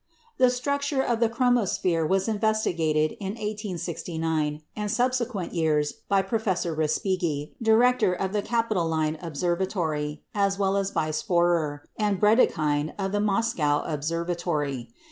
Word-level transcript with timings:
The 0.39 0.49
structure 0.49 1.03
of 1.03 1.19
the 1.19 1.29
chromosphere 1.29 2.07
was 2.09 2.27
investigated 2.27 3.11
in 3.19 3.35
1869 3.35 4.63
and 4.75 4.89
subsequent 4.89 5.53
years 5.53 5.91
by 6.09 6.23
Professor 6.23 6.75
Respighi, 6.75 7.51
director 7.61 8.11
of 8.11 8.33
the 8.33 8.41
Capitoline 8.41 9.19
Observatory, 9.21 10.23
as 10.33 10.57
well 10.57 10.75
as 10.75 10.89
by 10.89 11.09
Spörer, 11.09 11.81
and 11.99 12.19
Brédikhine 12.19 12.95
of 12.97 13.11
the 13.11 13.19
Moscow 13.21 13.83
Observatory. 13.83 14.89